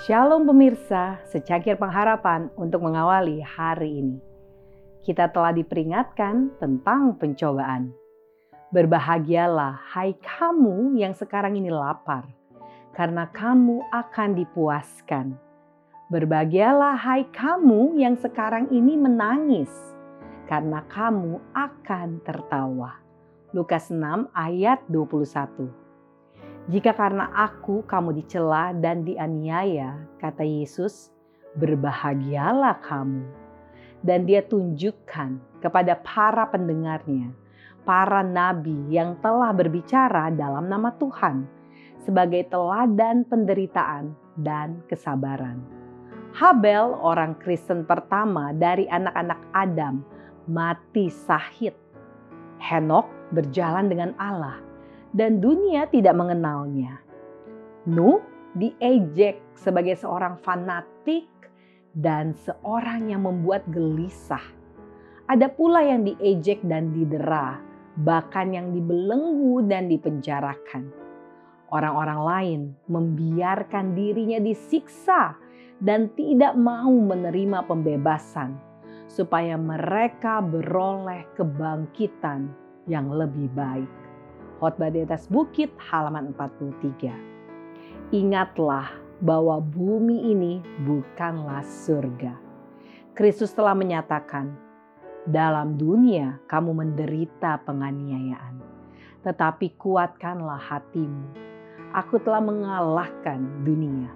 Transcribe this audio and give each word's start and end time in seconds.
Shalom 0.00 0.48
pemirsa, 0.48 1.20
secangkir 1.28 1.76
pengharapan 1.76 2.48
untuk 2.56 2.80
mengawali 2.88 3.44
hari 3.44 4.00
ini. 4.00 4.16
Kita 5.04 5.28
telah 5.28 5.52
diperingatkan 5.52 6.56
tentang 6.56 7.20
pencobaan. 7.20 7.92
Berbahagialah 8.72 9.76
hai 9.92 10.16
kamu 10.16 10.96
yang 10.96 11.12
sekarang 11.12 11.52
ini 11.52 11.68
lapar, 11.68 12.24
karena 12.96 13.28
kamu 13.28 13.84
akan 13.92 14.40
dipuaskan. 14.40 15.36
Berbahagialah 16.08 16.96
hai 16.96 17.28
kamu 17.28 18.00
yang 18.00 18.16
sekarang 18.16 18.72
ini 18.72 18.96
menangis, 18.96 19.68
karena 20.48 20.80
kamu 20.88 21.44
akan 21.52 22.24
tertawa. 22.24 22.96
Lukas 23.52 23.92
6 23.92 24.32
ayat 24.32 24.80
21. 24.88 25.89
Jika 26.70 26.94
karena 26.94 27.26
aku 27.34 27.82
kamu 27.82 28.22
dicela 28.22 28.70
dan 28.70 29.02
dianiaya, 29.02 30.06
kata 30.22 30.46
Yesus, 30.46 31.10
berbahagialah 31.58 32.78
kamu. 32.86 33.26
Dan 34.06 34.22
dia 34.22 34.38
tunjukkan 34.46 35.58
kepada 35.58 35.98
para 35.98 36.46
pendengarnya, 36.46 37.34
para 37.82 38.22
nabi 38.22 38.86
yang 38.86 39.18
telah 39.18 39.50
berbicara 39.50 40.30
dalam 40.30 40.70
nama 40.70 40.94
Tuhan 40.94 41.42
sebagai 42.06 42.46
teladan 42.46 43.26
penderitaan 43.26 44.14
dan 44.38 44.78
kesabaran. 44.86 45.58
Habel, 46.38 46.94
orang 47.02 47.34
Kristen 47.42 47.82
pertama 47.82 48.54
dari 48.54 48.86
anak-anak 48.86 49.42
Adam, 49.58 50.06
mati 50.46 51.10
sahid. 51.10 51.74
Henok 52.62 53.10
berjalan 53.34 53.90
dengan 53.90 54.14
Allah 54.22 54.69
dan 55.10 55.42
dunia 55.42 55.90
tidak 55.90 56.14
mengenalnya. 56.14 57.02
Nuh 57.90 58.22
diejek 58.54 59.42
sebagai 59.54 59.94
seorang 59.98 60.38
fanatik 60.42 61.26
dan 61.94 62.34
seorang 62.34 63.10
yang 63.10 63.26
membuat 63.26 63.66
gelisah. 63.70 64.42
Ada 65.30 65.46
pula 65.50 65.86
yang 65.86 66.02
diejek 66.02 66.62
dan 66.66 66.90
didera, 66.90 67.62
bahkan 68.02 68.50
yang 68.50 68.74
dibelenggu 68.74 69.62
dan 69.66 69.86
dipenjarakan. 69.86 70.90
Orang-orang 71.70 72.20
lain 72.26 72.60
membiarkan 72.90 73.94
dirinya 73.94 74.42
disiksa 74.42 75.38
dan 75.78 76.10
tidak 76.18 76.58
mau 76.58 76.90
menerima 76.90 77.62
pembebasan, 77.62 78.58
supaya 79.06 79.54
mereka 79.54 80.42
beroleh 80.42 81.30
kebangkitan 81.38 82.50
yang 82.90 83.06
lebih 83.14 83.46
baik. 83.54 84.09
Khotbah 84.60 84.92
di 84.92 85.00
atas 85.00 85.24
bukit 85.24 85.72
halaman 85.80 86.36
43. 86.36 88.12
Ingatlah 88.12 88.92
bahwa 89.24 89.56
bumi 89.56 90.36
ini 90.36 90.60
bukanlah 90.84 91.64
surga. 91.64 92.36
Kristus 93.16 93.56
telah 93.56 93.72
menyatakan, 93.72 94.52
dalam 95.24 95.80
dunia 95.80 96.44
kamu 96.44 96.76
menderita 96.76 97.56
penganiayaan, 97.64 98.60
tetapi 99.24 99.80
kuatkanlah 99.80 100.60
hatimu. 100.60 101.32
Aku 101.96 102.20
telah 102.20 102.44
mengalahkan 102.44 103.64
dunia. 103.64 104.12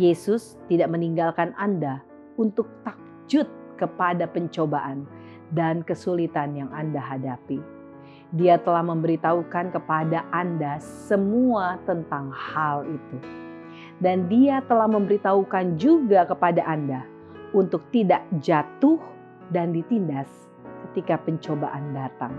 Yesus 0.00 0.56
tidak 0.72 0.88
meninggalkan 0.88 1.52
Anda 1.60 2.00
untuk 2.40 2.72
takjub 2.80 3.46
kepada 3.76 4.24
pencobaan 4.24 5.04
dan 5.52 5.84
kesulitan 5.84 6.56
yang 6.56 6.72
Anda 6.72 7.04
hadapi 7.04 7.83
dia 8.34 8.58
telah 8.58 8.82
memberitahukan 8.82 9.70
kepada 9.70 10.26
Anda 10.34 10.82
semua 10.82 11.78
tentang 11.86 12.34
hal 12.34 12.82
itu. 12.82 13.18
Dan 14.02 14.26
dia 14.26 14.58
telah 14.66 14.90
memberitahukan 14.90 15.78
juga 15.78 16.26
kepada 16.26 16.66
Anda 16.66 17.06
untuk 17.54 17.86
tidak 17.94 18.26
jatuh 18.42 18.98
dan 19.54 19.70
ditindas 19.70 20.26
ketika 20.90 21.14
pencobaan 21.22 21.94
datang. 21.94 22.34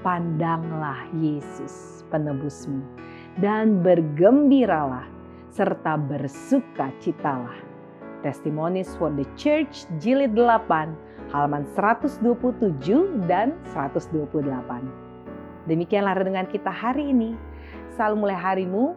Pandanglah 0.00 1.04
Yesus 1.20 2.00
penebusmu 2.08 2.80
dan 3.44 3.84
bergembiralah 3.84 5.04
serta 5.52 6.00
bersuka 6.00 6.88
citalah. 7.04 7.60
Testimonies 8.24 8.96
for 8.96 9.12
the 9.12 9.28
Church 9.36 9.84
jilid 10.00 10.32
8 10.32 10.96
halaman 11.28 11.68
127 11.76 12.24
dan 13.28 13.52
128. 13.76 15.09
Demikianlah 15.68 16.16
renungan 16.16 16.48
kita 16.48 16.70
hari 16.72 17.12
ini. 17.12 17.36
Selalu 17.96 18.28
mulai 18.28 18.38
harimu 18.38 18.96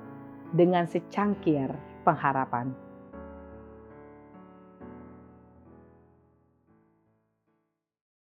dengan 0.53 0.87
secangkir 0.87 1.71
pengharapan. 2.07 2.82